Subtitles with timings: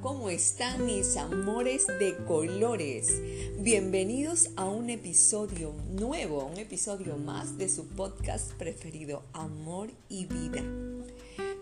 [0.00, 3.20] ¿cómo están mis amores de colores?
[3.58, 10.62] Bienvenidos a un episodio nuevo, un episodio más de su podcast preferido, Amor y Vida.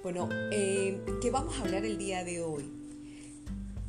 [0.02, 2.64] Bueno, eh, ¿qué vamos a hablar el día de hoy?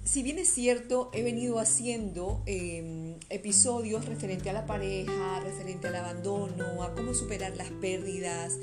[0.05, 5.95] Si bien es cierto, he venido haciendo em, episodios referente a la pareja, referente al
[5.95, 8.57] abandono, a cómo superar las pérdidas,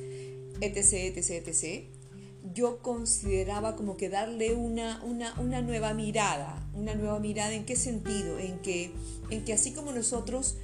[0.61, 1.96] etc., etc., etc.,
[2.55, 8.39] yo consideraba como que darle una, una, nueva mirada, una nueva mirada en qué sentido,
[8.39, 8.93] en que,
[9.31, 10.57] en que así como nosotros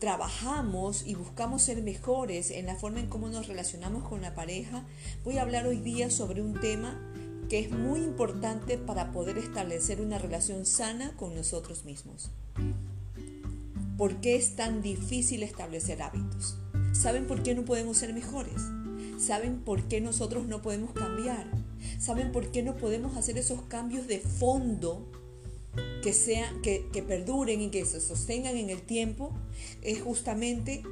[0.00, 4.84] trabajamos y buscamos ser mejores en la forma en cómo nos relacionamos con la pareja,
[5.24, 7.00] voy a hablar hoy día sobre un tema
[7.48, 12.30] que es muy importante para poder establecer una relación sana con nosotros mismos.
[13.96, 16.58] ¿Por qué es tan difícil establecer hábitos?
[16.92, 18.62] ¿Saben por qué no podemos ser mejores?
[19.24, 21.46] Saben por qué nosotros no podemos cambiar,
[21.98, 25.10] saben por qué no podemos hacer esos cambios de fondo
[26.02, 29.32] que, que perduren y que se sostengan en el tiempo,
[29.82, 30.82] es justamente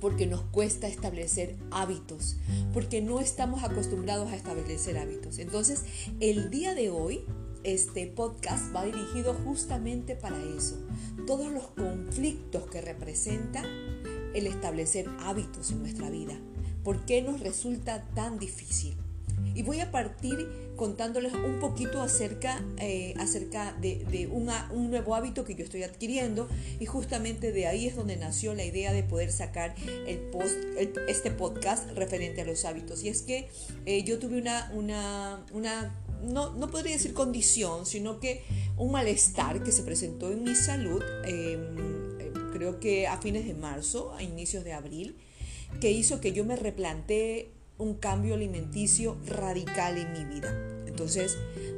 [0.00, 2.36] porque nos cuesta establecer hábitos,
[2.72, 5.38] porque no estamos acostumbrados a establecer hábitos.
[5.38, 5.82] Entonces,
[6.20, 7.24] el día de hoy,
[7.64, 10.76] este podcast va dirigido justamente para eso.
[11.26, 13.64] Todos los conflictos que representa
[14.34, 16.38] el establecer hábitos en nuestra vida.
[16.88, 18.96] ¿Por qué nos resulta tan difícil?
[19.54, 25.54] Y voy a partir contándoles un poquito acerca, eh, acerca de, un nuevo hábito que
[25.54, 26.48] yo estoy adquiriendo
[26.80, 29.74] y justamente de ahí es donde nació la idea de poder sacar
[30.06, 33.04] este podcast referente a los hábitos.
[33.04, 33.50] Y es que
[33.84, 34.72] eh, yo tuve una,
[35.52, 38.44] una, no, no, podría decir condición, sino que
[38.78, 44.14] un malestar que se presentó en mi salud, em, creo que a fines de marzo,
[44.14, 45.18] a inicios de abril,
[45.80, 50.52] que hizo que yo me replantee un cambio alimenticio radical en mi vida.
[50.86, 51.36] Entonces,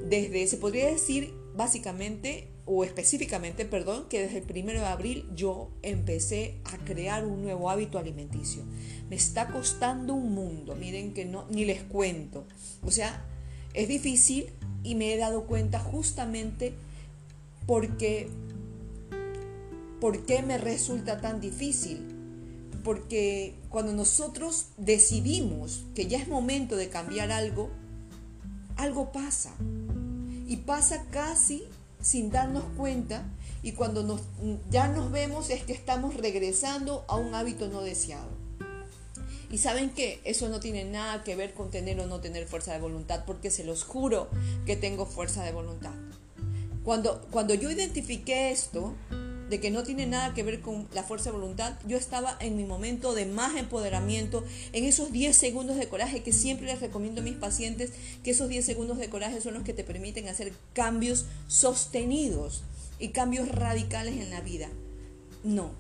[0.09, 5.71] desde, se podría decir básicamente o específicamente, perdón, que desde el primero de abril yo
[5.83, 8.63] empecé a crear un nuevo hábito alimenticio.
[9.09, 12.47] Me está costando un mundo, miren que no, ni les cuento.
[12.83, 13.25] O sea,
[13.75, 14.47] es difícil
[14.83, 16.75] y me he dado cuenta justamente
[17.67, 18.29] porque,
[20.01, 22.20] ¿por qué me resulta tan difícil?
[22.83, 27.71] Porque cuando nosotros decidimos que ya es momento de cambiar algo,
[28.77, 29.55] algo pasa.
[30.47, 31.65] Y pasa casi
[32.01, 33.25] sin darnos cuenta
[33.63, 34.23] y cuando nos,
[34.71, 38.29] ya nos vemos es que estamos regresando a un hábito no deseado.
[39.51, 42.73] Y saben que eso no tiene nada que ver con tener o no tener fuerza
[42.73, 44.29] de voluntad, porque se los juro
[44.65, 45.93] que tengo fuerza de voluntad.
[46.85, 48.95] Cuando, cuando yo identifiqué esto,
[49.51, 52.57] de que no tiene nada que ver con la fuerza de voluntad, yo estaba en
[52.57, 57.21] mi momento de más empoderamiento, en esos 10 segundos de coraje que siempre les recomiendo
[57.21, 57.91] a mis pacientes,
[58.23, 62.63] que esos 10 segundos de coraje son los que te permiten hacer cambios sostenidos
[63.01, 64.69] y cambios radicales en la vida.
[65.43, 65.73] No,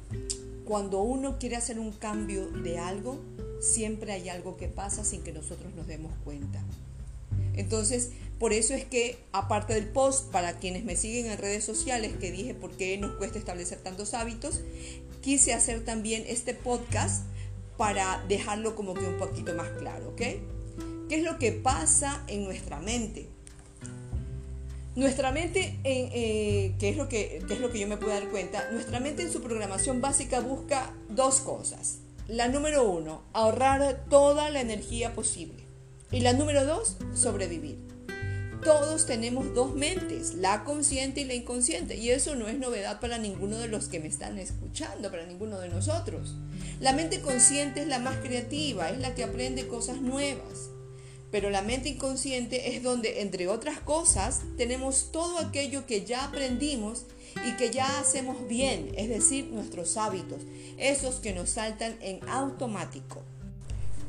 [0.64, 3.20] cuando uno quiere hacer un cambio de algo,
[3.60, 6.60] siempre hay algo que pasa sin que nosotros nos demos cuenta.
[7.54, 12.14] Entonces, por eso es que, aparte del post, para quienes me siguen en redes sociales,
[12.18, 14.62] que dije por qué nos cuesta establecer tantos hábitos,
[15.20, 17.26] quise hacer también este podcast
[17.76, 20.22] para dejarlo como que un poquito más claro, ¿ok?
[21.10, 23.28] ¿Qué es lo que pasa en nuestra mente?
[24.96, 28.70] Nuestra mente, eh, ¿qué, es lo que, es lo que yo me puedo dar cuenta?
[28.70, 31.98] Nuestra mente en su programación básica busca dos cosas.
[32.26, 35.62] La número uno, ahorrar toda la energía posible.
[36.10, 37.89] Y la número dos, sobrevivir
[38.64, 43.18] todos tenemos dos mentes, la consciente y la inconsciente, y eso no es novedad para
[43.18, 46.34] ninguno de los que me están escuchando, para ninguno de nosotros.
[46.80, 50.70] La mente consciente es la más creativa, es la que aprende cosas nuevas,
[51.30, 57.04] pero la mente inconsciente es donde, entre otras cosas, tenemos todo aquello que ya aprendimos
[57.46, 60.42] y que ya hacemos bien, es decir, nuestros hábitos,
[60.76, 63.22] esos que nos saltan en automático.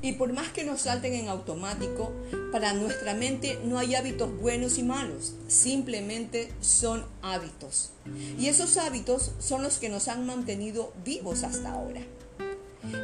[0.02, 2.12] Y por más que nos salten en automático,
[2.52, 7.92] para nuestra mente no hay hábitos buenos y malos, simplemente son hábitos.
[8.38, 12.02] Y esos hábitos son los que nos han mantenido vivos hasta ahora.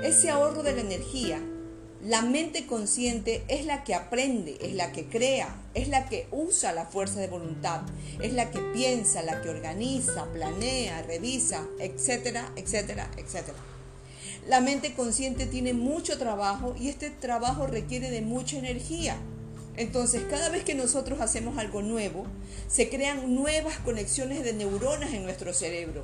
[0.03, 1.41] Ese ahorro de la energía,
[2.03, 6.73] la mente consciente es la que aprende, es la que crea, es la que usa
[6.73, 7.81] la fuerza de voluntad,
[8.21, 13.57] es la que piensa, la que organiza, planea, revisa, etcétera, etcétera, etcétera.
[14.47, 19.17] La mente consciente tiene mucho trabajo y este trabajo requiere de mucha energía.
[19.77, 22.25] Entonces, cada vez que nosotros hacemos algo nuevo,
[22.67, 26.03] se crean nuevas conexiones de neuronas en nuestro cerebro.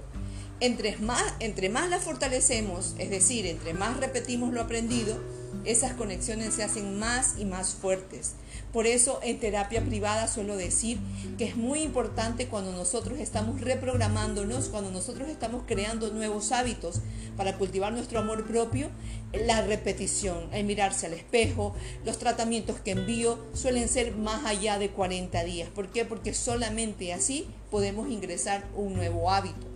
[0.60, 5.20] Entre más, entre más la fortalecemos, es decir, entre más repetimos lo aprendido,
[5.66, 8.34] esas conexiones se hacen más y más fuertes.
[8.74, 10.98] Por eso en terapia privada suelo decir
[11.38, 17.00] que es muy importante cuando nosotros estamos reprogramándonos, cuando nosotros estamos creando nuevos hábitos
[17.38, 18.90] para cultivar nuestro amor propio,
[19.32, 24.90] la repetición, el mirarse al espejo, los tratamientos que envío suelen ser más allá de
[24.90, 25.70] 40 días.
[25.70, 26.04] ¿Por qué?
[26.04, 29.68] Porque solamente así podemos ingresar un nuevo hábito.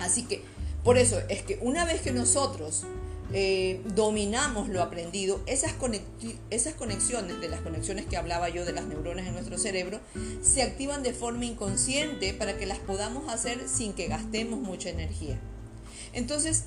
[0.00, 0.42] Así que
[0.82, 2.84] por eso es que una vez que nosotros
[3.32, 5.74] eh, dominamos lo aprendido, esas,
[6.50, 10.00] esas conexiones, de las conexiones que hablaba yo de las neuronas en nuestro cerebro,
[10.42, 15.40] se activan de forma inconsciente para que las podamos hacer sin que gastemos mucha energía.
[16.12, 16.64] Entonces,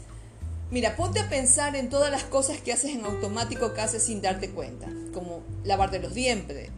[0.70, 4.22] mira, ponte a pensar en todas las cosas que haces en automático que haces sin
[4.22, 6.70] darte cuenta, como lavarte los dientes.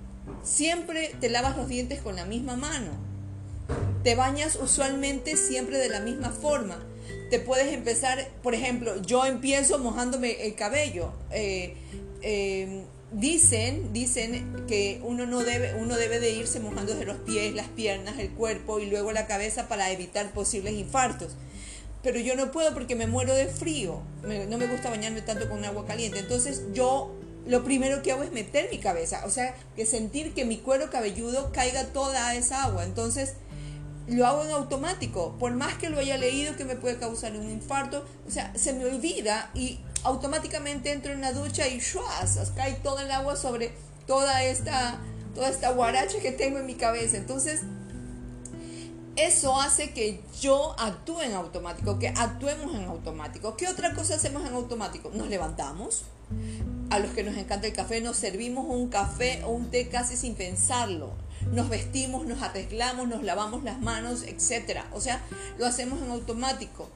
[0.44, 2.92] Siempre te lavas los dientes con la misma mano.
[4.04, 6.84] Te bañas usualmente siempre de la misma forma
[7.32, 11.14] te puedes empezar, por ejemplo, yo empiezo mojándome el cabello.
[11.32, 11.76] Eh,
[12.22, 12.84] eh,
[13.14, 17.70] dicen, dicen que uno no debe, uno debe de irse mojando de los pies, las
[17.70, 21.38] piernas, el cuerpo y luego la cabeza para evitar posibles infartos.
[22.04, 24.02] Pero yo no puedo porque me muero de frío.
[24.50, 26.20] no me gusta bañarme tanto con agua caliente.
[26.20, 27.16] Entonces yo
[27.48, 29.24] lo primero que hago es meter mi cabeza.
[29.26, 32.84] O sea, que sentir que mi cuero cabelludo caiga toda esa agua.
[32.84, 33.36] Entonces
[34.08, 37.50] lo hago en automático, por más que lo haya leído que me puede causar un
[37.50, 42.52] infarto, o sea, se me olvida y automáticamente entro en la ducha y ¡shuas!
[42.56, 43.74] cae todo el agua sobre
[44.08, 45.00] toda esta,
[45.36, 47.18] toda esta guaracha que tengo en mi cabeza.
[47.18, 47.62] Entonces,
[49.16, 53.56] eso hace que yo actúe en automático, que actuemos en automático.
[53.56, 55.12] ¿Qué otra cosa hacemos en automático?
[55.14, 56.04] Nos levantamos.
[56.90, 60.18] A los que nos encanta el café, nos servimos un café o un té casi
[60.18, 61.14] sin pensarlo
[61.52, 64.82] nos vestimos, nos arreglamos, nos lavamos las manos, etc.
[64.94, 65.22] O sea,
[65.58, 66.90] lo hacemos en automático.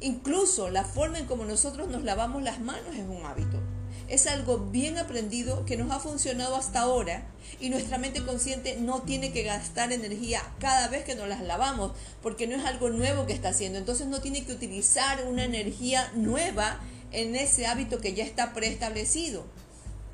[0.00, 3.60] Incluso la forma en como nosotros nos lavamos las manos es un hábito.
[4.08, 7.26] Es algo bien aprendido que nos ha funcionado hasta ahora
[7.58, 11.92] y nuestra mente consciente no tiene que gastar energía cada vez que nos las lavamos
[12.22, 13.78] porque no es algo nuevo que está haciendo.
[13.78, 16.78] Entonces no tiene que utilizar una energía nueva
[17.10, 19.44] en ese hábito que ya está preestablecido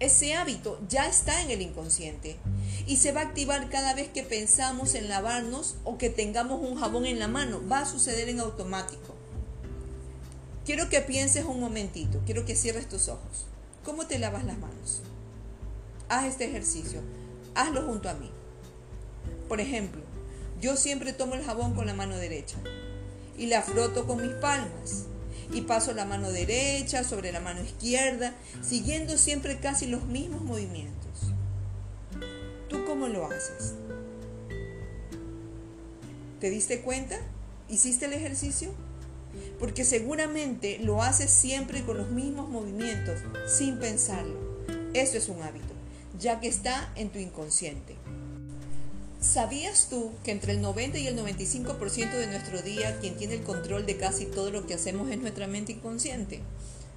[0.03, 2.37] ese hábito ya está en el inconsciente
[2.87, 6.76] y se va a activar cada vez que pensamos en lavarnos o que tengamos un
[6.76, 7.61] jabón en la mano.
[7.70, 9.14] Va a suceder en automático.
[10.64, 13.46] Quiero que pienses un momentito, quiero que cierres tus ojos.
[13.84, 15.02] ¿Cómo te lavas las manos?
[16.08, 17.00] Haz este ejercicio,
[17.55, 18.31] hazlo junto a mí.
[19.49, 20.02] Por ejemplo,
[20.61, 22.56] yo siempre tomo el jabón con la mano derecha
[23.37, 25.06] y la froto con mis palmas
[25.52, 31.01] y paso la mano derecha sobre la mano izquierda, siguiendo siempre casi los mismos movimientos.
[32.72, 33.74] ¿Tú cómo lo haces?
[36.40, 37.19] ¿Te diste cuenta?
[37.69, 38.70] ¿Hiciste el ejercicio?
[39.58, 44.40] Porque seguramente lo haces siempre con los mismos movimientos, sin pensarlo.
[44.94, 45.74] Eso es un hábito,
[46.19, 47.94] ya que está en tu inconsciente.
[49.20, 53.42] ¿Sabías tú que entre el 90 y el 95% de nuestro día quien tiene el
[53.42, 56.40] control de casi todo lo que hacemos es nuestra mente inconsciente?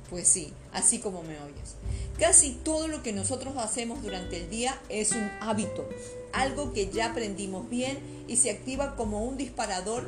[0.09, 1.75] Pues sí, así como me oyes.
[2.19, 5.87] Casi todo lo que nosotros hacemos durante el día es un hábito,
[6.31, 7.97] algo que ya aprendimos bien
[8.27, 10.07] y se activa como un disparador,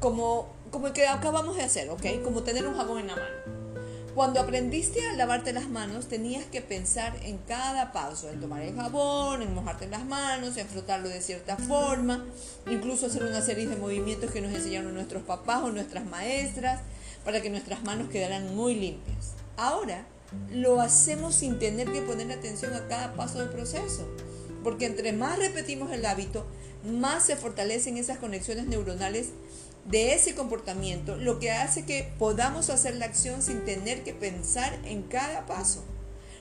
[0.00, 2.22] como, como el que acabamos de hacer, ¿ok?
[2.24, 3.58] Como tener un jabón en la mano.
[4.14, 8.74] Cuando aprendiste a lavarte las manos, tenías que pensar en cada paso, en tomar el
[8.74, 12.24] jabón, en mojarte las manos, en frotarlo de cierta forma,
[12.68, 16.80] incluso hacer una serie de movimientos que nos enseñaron nuestros papás o nuestras maestras
[17.28, 19.34] para que nuestras manos quedaran muy limpias.
[19.58, 20.06] Ahora
[20.50, 24.08] lo hacemos sin tener que poner atención a cada paso del proceso,
[24.64, 26.46] porque entre más repetimos el hábito,
[26.90, 29.32] más se fortalecen esas conexiones neuronales
[29.84, 34.78] de ese comportamiento, lo que hace que podamos hacer la acción sin tener que pensar
[34.86, 35.84] en cada paso.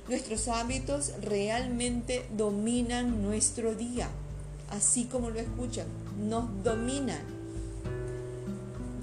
[0.08, 4.08] Nuestros hábitos realmente dominan nuestro día,
[4.70, 7.37] así como lo escuchan, nos dominan.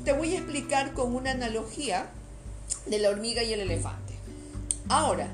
[0.05, 2.11] Te voy a explicar con una analogía
[2.85, 4.13] de la hormiga y el elefante.
[4.91, 5.29] Ahora,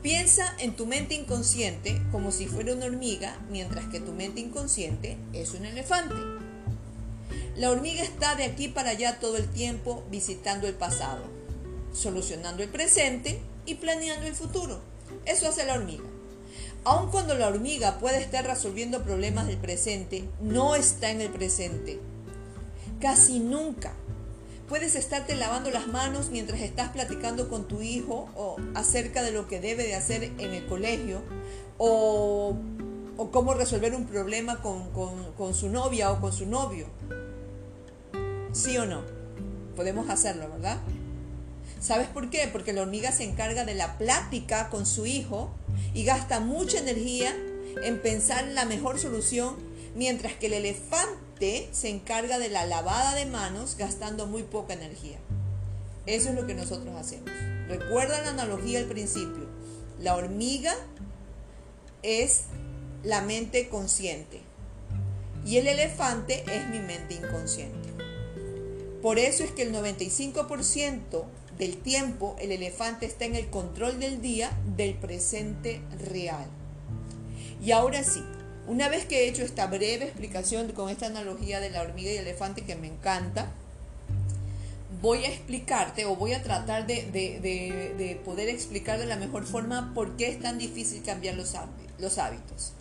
[0.00, 5.18] piensa en tu mente inconsciente como si fuera una hormiga, mientras que tu mente inconsciente
[5.34, 6.14] es un elefante.
[7.54, 11.24] La hormiga está de aquí para allá todo el tiempo visitando el pasado,
[11.92, 14.80] solucionando el presente y planeando el futuro.
[15.26, 16.04] Eso hace la hormiga.
[16.84, 22.00] Aun cuando la hormiga puede estar resolviendo problemas del presente, no está en el presente.
[23.00, 23.92] Casi nunca.
[24.68, 29.48] Puedes estarte lavando las manos mientras estás platicando con tu hijo o acerca de lo
[29.48, 31.22] que debe de hacer en el colegio
[31.78, 32.56] o,
[33.32, 36.86] cómo resolver un problema con su novia o con su novio.
[38.52, 39.02] ¿Sí o no?
[39.76, 40.78] Podemos hacerlo, ¿verdad?
[41.80, 42.48] ¿Sabes por qué?
[42.50, 45.50] Porque la hormiga se encarga de la plática con su hijo
[45.94, 47.34] y gasta mucha energía
[47.82, 49.54] en pensar en la mejor solución,
[49.94, 51.27] mientras que el elefante
[51.72, 55.18] se encarga de la lavada de manos gastando muy poca energía.
[56.06, 57.30] Eso es lo que nosotros hacemos.
[57.68, 59.46] Recuerda la analogía al principio.
[60.00, 60.74] La hormiga
[62.02, 62.44] es
[63.04, 64.40] la mente consciente
[65.44, 67.88] y el elefante es mi mente inconsciente.
[69.02, 71.24] Por eso es que el 95%
[71.56, 76.46] del tiempo el elefante está en el control del día del presente real.
[77.62, 78.22] Y ahora sí,
[78.68, 82.16] una vez que he hecho esta breve explicación con esta analogía de la hormiga y
[82.16, 83.50] el elefante que me encanta,
[85.00, 90.16] voy a explicarte o voy a tratar de, poder explicar de la mejor forma por
[90.16, 92.72] qué es tan difícil cambiar los, hábitos.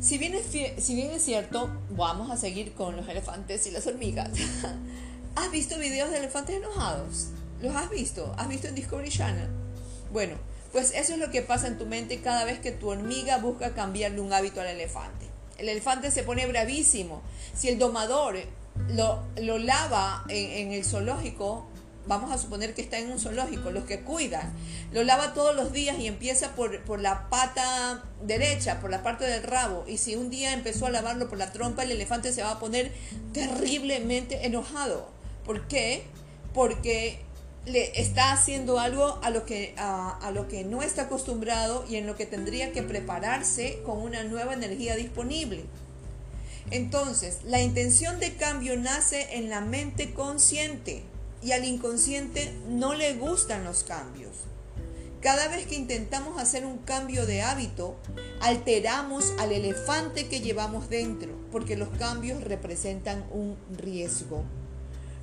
[0.00, 3.86] Si bien, es, si bien es cierto, vamos a seguir con los elefantes y las
[3.86, 4.30] hormigas.
[5.36, 7.28] ¿Has visto videos de elefantes enojados?
[7.60, 8.32] ¿Los has visto?
[8.38, 9.48] ¿Has visto en Discovery Channel?
[10.12, 10.36] Bueno,
[10.74, 13.74] pues eso es lo que pasa en tu mente cada vez que tu hormiga busca
[13.74, 15.26] cambiarle un hábito al elefante.
[15.56, 17.22] El elefante se pone bravísimo.
[17.54, 18.38] Si el domador
[18.88, 21.64] lo, lo lava en, el zoológico,
[22.08, 24.52] vamos a suponer que está en un zoológico, los que cuidan,
[24.90, 29.26] lo lava todos los días y empieza por, por, la pata derecha, por la parte
[29.26, 32.42] del rabo, y si un día empezó a lavarlo por la trompa, el elefante se
[32.42, 32.90] va a poner
[33.32, 35.08] terriblemente enojado.
[35.44, 36.02] ¿Por qué?
[36.52, 37.24] Porque
[37.66, 42.06] le está haciendo algo a lo, que, a, lo que no está acostumbrado y en
[42.06, 45.64] lo que tendría que prepararse con una nueva energía disponible.
[46.70, 51.02] Entonces, la intención de cambio nace en la mente consciente
[51.42, 54.32] y al inconsciente no le gustan los cambios.
[55.20, 57.96] Cada vez que intentamos hacer un cambio de hábito,
[58.40, 64.44] alteramos al elefante que llevamos dentro, porque los cambios representan un riesgo.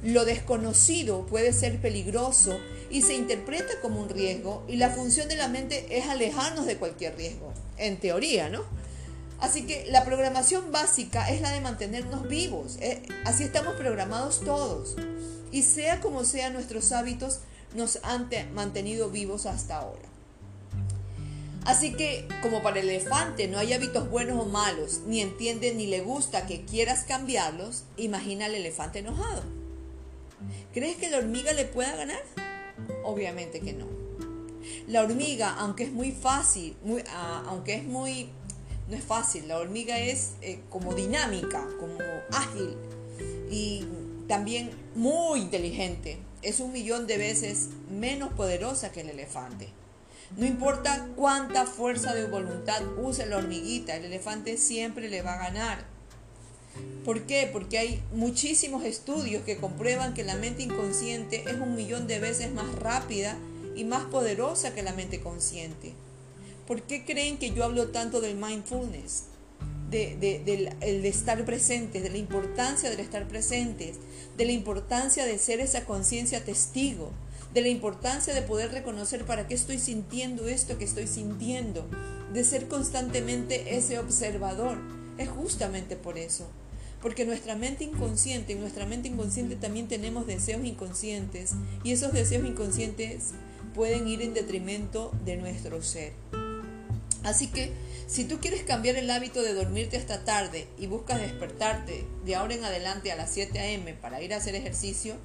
[0.04, 5.36] Lo desconocido puede ser peligroso y se interpreta como un riesgo y la función de
[5.36, 8.64] la mente es alejarnos de cualquier riesgo, en teoría, ¿no?
[9.40, 12.78] Así que la programación básica es la de mantenernos vivos.
[12.80, 13.02] ¿eh?
[13.26, 14.96] Así estamos programados todos.
[15.52, 17.40] Y sea como sea, nuestros hábitos
[17.76, 20.12] nos han mantenido vivos hasta ahora.
[21.66, 25.88] Así que, como para el elefante no hay hábitos buenos o malos, ni entiende ni
[25.88, 29.61] le gusta que quieras cambiarlos, imagina al elefante enojado.
[30.74, 32.22] ¿Crees que la hormiga le pueda ganar?
[33.04, 33.86] Obviamente que no.
[34.88, 36.78] La hormiga, aunque es muy fácil,
[37.10, 38.30] ah, aunque es muy,
[38.90, 41.98] no es fácil, la hormiga es eh, como dinámica, como
[42.32, 42.78] ágil
[43.50, 43.86] y
[44.28, 46.20] también muy inteligente.
[46.42, 49.68] Es un millón de veces menos poderosa que el elefante.
[50.38, 55.50] No importa cuánta fuerza de voluntad use la hormiguita, el elefante siempre le va a
[55.50, 55.91] ganar.
[57.06, 57.50] ¿Por qué?
[57.52, 62.54] Porque hay muchísimos estudios que comprueban que la mente inconsciente es un millón de veces
[62.54, 63.38] más rápida
[63.76, 65.94] y más poderosa que la mente consciente.
[66.68, 69.24] ¿Por qué creen que yo hablo tanto del mindfulness?
[69.90, 73.98] De, de, estar presentes, de la importancia del estar presentes,
[74.38, 77.12] de la importancia de ser esa conciencia testigo,
[77.54, 81.86] de la importancia de poder reconocer para qué estoy sintiendo esto que estoy sintiendo,
[82.32, 84.78] de ser constantemente ese observador.
[85.18, 86.48] Es justamente por eso.
[87.02, 91.54] Porque nuestra mente inconsciente, en nuestra mente inconsciente también tenemos deseos inconscientes
[91.84, 93.32] y esos deseos inconscientes
[93.74, 96.14] pueden ir en detrimento de nuestro ser.
[97.24, 97.72] Así que
[98.08, 102.56] si tú quieres cambiar el hábito de dormirte hasta tarde y buscas despertarte de ahora
[102.56, 103.94] en adelante a las 7 a.m.
[103.94, 105.16] para ir a hacer ejercicio,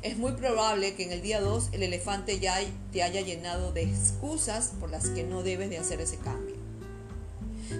[0.00, 2.58] es muy probable que en el día 2 el elefante ya
[2.90, 6.51] te haya llenado de excusas por las que no debes de hacer ese cambio.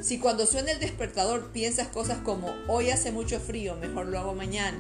[0.01, 4.35] Si cuando suena el despertador piensas cosas como hoy hace mucho frío, mejor lo hago
[4.35, 4.79] mañana,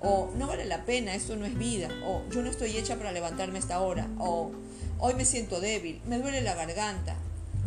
[0.00, 3.12] o no vale la pena, esto no es vida, o yo no estoy hecha para
[3.12, 4.52] levantarme esta hora, o
[4.98, 7.16] hoy me siento débil, me duele la garganta,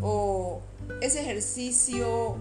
[0.02, 0.62] o
[1.02, 2.38] ese ejercicio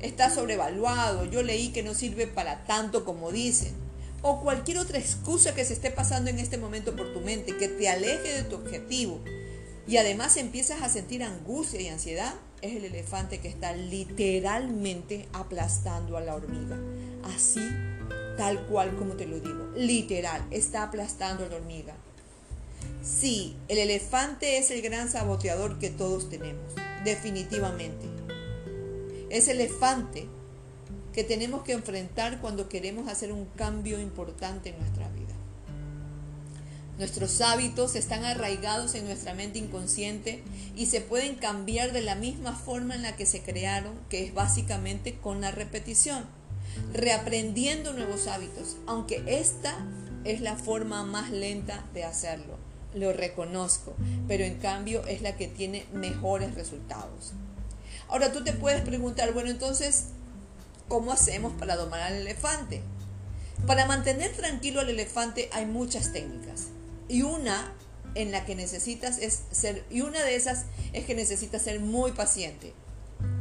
[0.00, 3.74] está sobrevaluado, yo leí que no sirve para tanto como dicen,
[4.22, 7.68] o cualquier otra excusa que se esté pasando en este momento por tu mente que
[7.68, 9.20] te aleje de tu objetivo.
[9.86, 16.16] Y además empiezas a sentir angustia y ansiedad, es el elefante que está literalmente aplastando
[16.16, 16.78] a la hormiga.
[17.34, 17.60] Así,
[18.36, 19.70] tal cual como te lo digo.
[19.76, 21.94] Literal, está aplastando a la hormiga.
[23.02, 26.74] Sí, el elefante es el gran saboteador que todos tenemos,
[27.04, 28.06] definitivamente.
[29.30, 30.26] Es el elefante
[31.12, 35.17] que tenemos que enfrentar cuando queremos hacer un cambio importante en nuestra vida.
[36.98, 40.42] Nuestros hábitos están arraigados en nuestra mente inconsciente
[40.74, 44.34] y se pueden cambiar de la misma forma en la que se crearon, que es
[44.34, 46.24] básicamente con la repetición,
[46.92, 49.86] reaprendiendo nuevos hábitos, aunque esta
[50.24, 52.56] es la forma más lenta de hacerlo,
[52.94, 53.94] lo reconozco,
[54.26, 57.32] pero en cambio es la que tiene mejores resultados.
[58.08, 60.06] Ahora tú te puedes preguntar, bueno, entonces,
[60.88, 62.82] ¿cómo hacemos para domar al elefante?
[63.68, 66.70] Para mantener tranquilo al elefante hay muchas técnicas
[67.08, 67.72] y una
[68.14, 72.12] en la que necesitas es ser, y una de esas es que necesitas ser muy
[72.12, 72.72] paciente,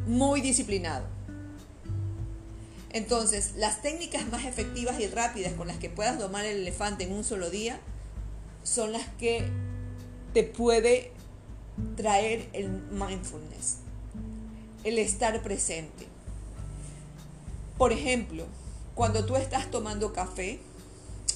[0.06, 1.06] muy disciplinado.
[2.92, 7.14] Entonces, las técnicas más efectivas y rápidas con las que puedas domar el elefante en
[7.14, 7.80] un solo día
[8.64, 9.48] son las que
[10.34, 11.12] te puede
[11.96, 13.78] traer el mindfulness,
[14.84, 16.08] el estar presente.
[17.78, 18.46] Por ejemplo,
[18.96, 20.60] cuando tú estás tomando café,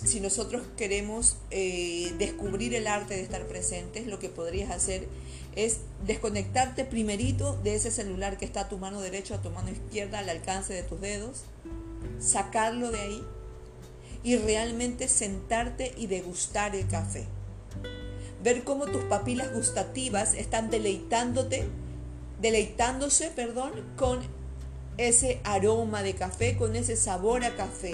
[0.04, 5.08] si nosotros queremos eh, descubrir el arte de estar presentes, lo que podrías hacer
[5.56, 9.70] es desconectarte primerito de ese celular que está a tu mano derecha a tu mano
[9.70, 11.44] izquierda al alcance de tus dedos,
[12.20, 13.24] sacarlo de ahí
[14.24, 17.26] y realmente sentarte y degustar el café.
[18.44, 21.68] Ver cómo tus papilas gustativas están deleitándote,
[22.40, 24.20] deleitándose, perdón, con
[24.98, 27.94] ese aroma de café, con ese sabor a café,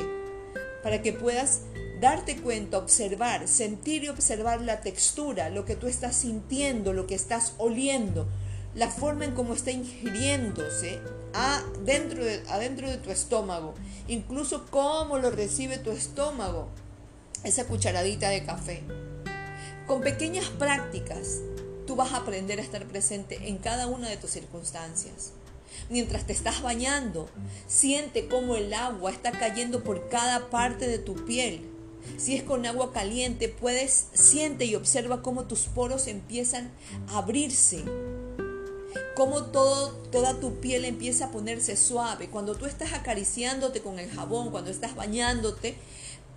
[0.83, 1.61] para que puedas
[1.99, 7.15] darte cuenta, observar, sentir y observar la textura, lo que tú estás sintiendo, lo que
[7.15, 8.27] estás oliendo,
[8.75, 10.99] la forma en cómo está ingiriéndose
[11.33, 13.73] adentro de, adentro de tu estómago,
[14.07, 16.69] incluso cómo lo recibe tu estómago,
[17.43, 18.83] esa cucharadita de café.
[19.87, 21.39] Con pequeñas prácticas,
[21.85, 25.31] tú vas a aprender a estar presente en cada una de tus circunstancias.
[25.89, 27.29] Mientras te estás bañando,
[27.67, 31.76] siente cómo el agua está cayendo por cada parte de tu piel
[32.15, 36.71] si es con agua caliente, puedes, siente y observa cómo tus poros empiezan
[37.09, 37.83] a abrirse.
[39.15, 42.29] Cómo toda tu piel empieza a ponerse suave.
[42.29, 45.75] Cuando tú estás acariciándote con el jabón, cuando estás bañándote,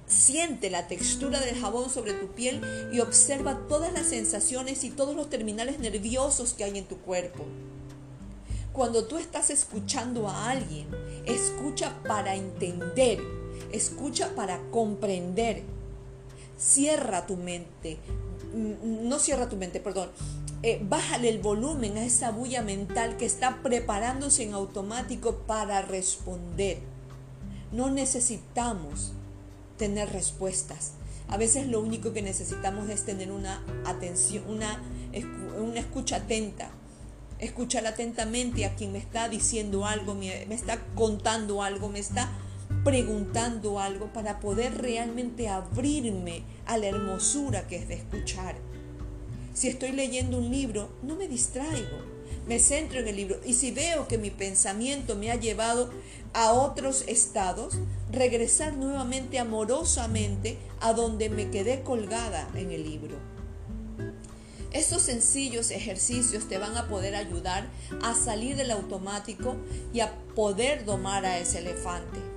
[0.06, 2.60] siente la textura del jabón sobre tu piel
[2.92, 7.44] y observa todas las sensaciones y todos los terminales nerviosos que hay en tu cuerpo.
[8.72, 10.88] Cuando tú estás escuchando a alguien,
[11.26, 13.20] escucha para entender
[13.72, 15.62] Escucha para comprender.
[16.58, 17.98] Cierra tu mente.
[18.54, 20.10] Mm, no cierra tu mente, perdón.
[20.62, 26.78] Eh, bájale el volumen a esa bulla mental que está preparándose en automático para responder.
[27.72, 29.12] No necesitamos
[29.78, 30.92] tener respuestas.
[31.28, 34.82] A veces lo único que necesitamos es tener una atención, una,
[35.58, 36.70] una escucha atenta.
[37.38, 42.28] Escuchar atentamente a quien me está diciendo algo, me, me está contando algo, me está
[42.84, 48.56] preguntando algo para poder realmente abrirme a la hermosura que es de escuchar.
[49.52, 51.98] Si estoy leyendo un libro, no me distraigo,
[52.46, 55.90] me centro en el libro y si veo que mi pensamiento me ha llevado
[56.32, 57.74] a otros estados,
[58.10, 63.16] regresar nuevamente amorosamente a donde me quedé colgada en el libro.
[64.72, 67.68] Estos sencillos ejercicios te van a poder ayudar
[68.02, 69.56] a salir del automático
[69.92, 72.29] y a poder domar a ese elefante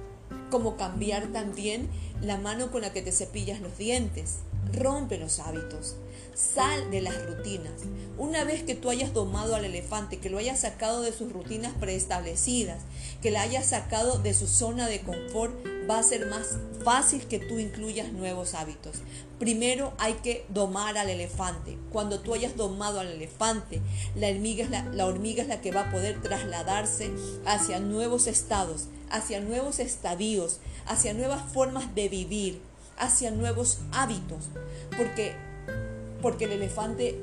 [0.53, 1.89] como cambiar también
[2.21, 4.35] la mano con la que te cepillas los dientes.
[4.71, 5.95] Rompe los hábitos,
[6.35, 7.73] sal de las rutinas.
[8.19, 11.73] Una vez que tú hayas domado al elefante, que lo hayas sacado de sus rutinas
[11.79, 12.83] preestablecidas,
[13.23, 15.55] que la hayas sacado de su zona de confort,
[15.89, 18.97] va a ser más fácil que tú incluyas nuevos hábitos.
[19.39, 21.77] Primero hay que domar al elefante.
[21.91, 23.81] Cuando tú hayas domado al elefante,
[24.15, 27.11] la hormiga es la, hormiga es la que va a poder trasladarse
[27.45, 32.61] hacia nuevos estados, hacia nuevos estadios, hacia nuevas formas de vivir,
[32.97, 34.45] hacia nuevos hábitos,
[34.95, 35.35] porque,
[36.21, 37.19] porque el elefante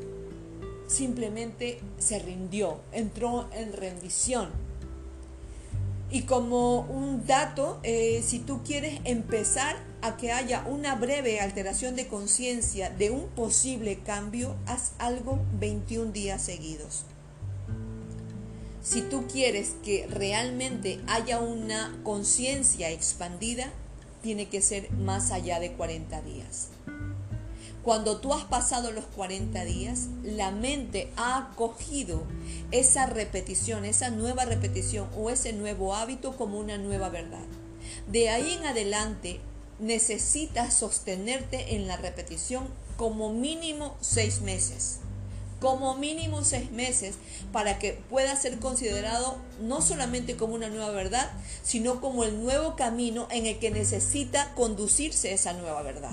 [0.87, 4.69] simplemente se rindió, entró en rendición.
[6.11, 11.94] Y como un dato, eh, si tú quieres empezar a que haya una breve alteración
[11.94, 17.05] de conciencia de un posible cambio, haz algo 21 días seguidos
[18.83, 23.73] si tú quieres que realmente haya una conciencia expandida,
[24.23, 26.68] tiene que ser más allá de 40 días.
[27.83, 32.25] Cuando tú has pasado los 40 días, la mente ha acogido
[32.71, 37.45] esa repetición, esa nueva repetición o ese nuevo hábito como una nueva verdad.
[38.07, 39.40] De ahí en adelante
[39.79, 45.01] necesitas sostenerte en la repetición como mínimo seis meses
[45.61, 47.16] como mínimo seis meses
[47.53, 51.31] para que pueda ser considerado no solamente como una nueva verdad,
[51.62, 56.12] sino como el nuevo camino en el que necesita conducirse esa nueva verdad.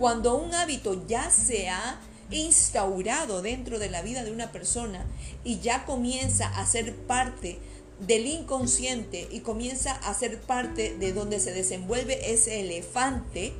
[0.00, 5.04] Cuando un hábito ya se ha instaurado dentro de la vida de una persona
[5.44, 7.58] y ya comienza a ser parte
[8.06, 13.52] del inconsciente y comienza a ser parte de donde se desenvuelve ese elefante,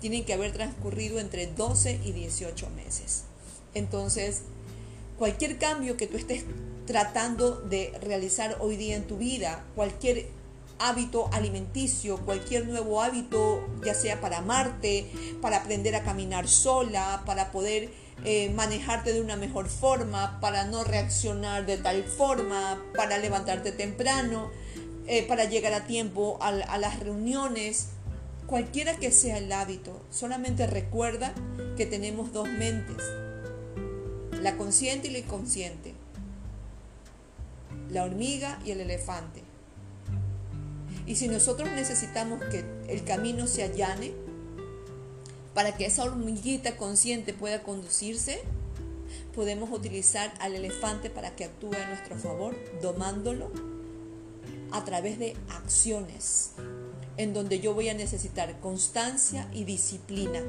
[0.00, 3.22] tienen que haber transcurrido entre 12 y 18 meses.
[3.72, 4.42] Entonces,
[5.18, 6.46] cualquier cambio que tú estés
[6.88, 10.26] tratando de realizar hoy día en tu vida, cualquier
[10.78, 15.10] hábito alimenticio, cualquier nuevo hábito, ya sea para amarte,
[15.40, 17.90] para aprender a caminar sola, para poder
[18.24, 24.50] eh, manejarte de una mejor forma, para no reaccionar de tal forma, para levantarte temprano,
[25.06, 27.88] eh, para llegar a tiempo a, a las reuniones,
[28.46, 31.34] cualquiera que sea el hábito, solamente recuerda
[31.76, 33.02] que tenemos dos mentes,
[34.40, 35.94] la consciente y la inconsciente,
[37.90, 39.45] la hormiga y el elefante.
[41.06, 44.12] Y si nosotros necesitamos que el camino se allane
[45.54, 48.42] para que esa hormiguita consciente pueda conducirse,
[49.34, 53.50] podemos utilizar al elefante para que actúe a nuestro favor, domándolo
[54.72, 56.50] a través de acciones,
[57.16, 60.42] en donde yo voy a necesitar constancia y disciplina.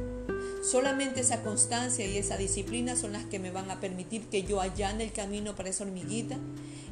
[0.64, 4.60] Solamente esa constancia y esa disciplina son las que me van a permitir que yo
[4.60, 6.38] allane el camino para esa hormiguita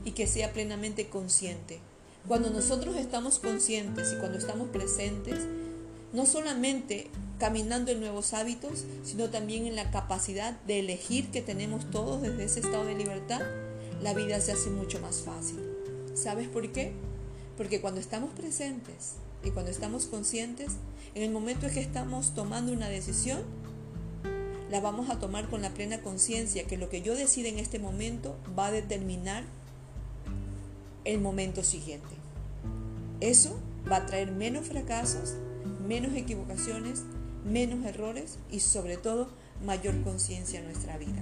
[0.06, 1.82] y que sea plenamente consciente
[2.28, 5.40] cuando nosotros estamos conscientes y cuando estamos presentes,
[6.12, 7.10] no solamente
[7.40, 12.46] caminando en nuevos hábitos, sino también en la capacidad de elegir que tenemos todos desde
[12.46, 13.42] ese estado de libertad,
[14.02, 15.60] la vida se hace mucho más fácil.
[16.16, 16.94] ¿Sabes por qué?
[17.58, 20.72] Porque cuando estamos presentes y cuando estamos conscientes,
[21.14, 23.44] en el momento en que estamos tomando una decisión,
[24.72, 27.78] la vamos a tomar con la plena conciencia que lo que yo decida en este
[27.78, 29.44] momento va a determinar
[31.06, 32.16] el momento siguiente.
[33.22, 33.58] Eso
[33.90, 35.36] va a traer menos fracasos,
[35.88, 37.04] menos equivocaciones,
[37.46, 39.30] menos errores y sobre todo
[39.64, 41.22] mayor conciencia en nuestra vida.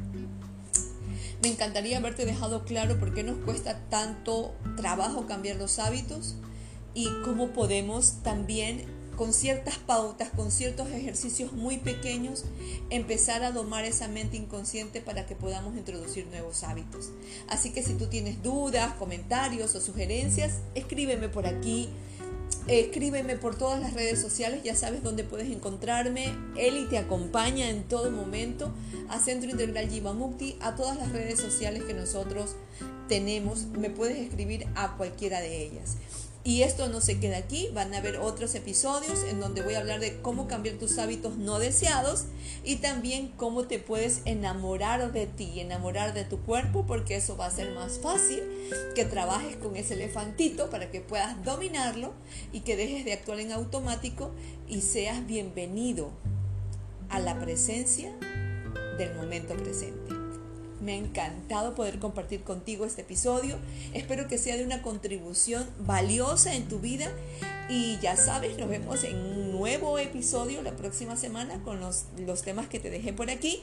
[1.41, 6.35] Me encantaría haberte dejado claro por qué nos cuesta tanto trabajo cambiar los hábitos
[6.93, 12.45] y cómo podemos también con ciertas pautas, con ciertos ejercicios muy pequeños,
[12.89, 17.11] empezar a domar esa mente inconsciente para que podamos introducir nuevos hábitos.
[17.47, 21.89] Así que si tú tienes dudas, comentarios o sugerencias, escríbeme por aquí.
[22.67, 26.33] Escríbeme por todas las redes sociales, ya sabes dónde puedes encontrarme.
[26.55, 28.71] Eli te acompaña en todo momento
[29.09, 32.55] a Centro Integral Jivamukti, a todas las redes sociales que nosotros
[33.09, 33.65] tenemos.
[33.65, 35.97] Me puedes escribir a cualquiera de ellas.
[36.45, 39.79] Y esto no se queda aquí, van a haber otros episodios en donde voy a
[39.79, 42.25] hablar de cómo cambiar tus hábitos no deseados
[42.65, 47.45] y también cómo te puedes enamorar de ti, enamorar de tu cuerpo, porque eso va
[47.45, 48.43] a ser más fácil
[48.93, 52.11] que trabajes con ese elefantito para que puedas dominarlo
[52.51, 54.31] y que dejes de actuar en automático
[54.67, 56.11] y seas bienvenido
[57.07, 58.11] a la presencia
[58.97, 60.22] del momento presente.
[60.83, 63.57] Me ha encantado poder compartir contigo este episodio.
[63.93, 67.09] Espero que sea de una contribución valiosa en tu vida.
[67.69, 72.05] Y ya sabes, nos vemos en un nuevo episodio la próxima semana con los,
[72.43, 73.61] temas que te dejé por aquí.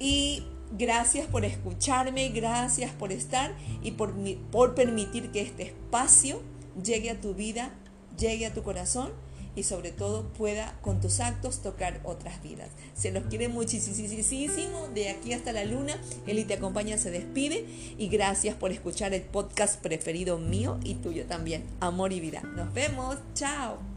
[0.00, 0.42] Y
[0.76, 4.12] gracias por escucharme, gracias por estar y por,
[4.50, 6.42] por permitir que este espacio
[6.82, 7.70] llegue a tu vida,
[8.18, 9.12] llegue a tu corazón
[9.56, 12.68] y sobre todo pueda con tus actos tocar otras vidas.
[12.94, 16.00] Se los quiere muchísimo de aquí hasta la luna.
[16.26, 17.64] Eli te acompaña, se despide
[17.98, 22.42] y gracias por escuchar el podcast preferido mío y tuyo también, Amor y Vida.
[22.42, 23.95] Nos vemos, chao.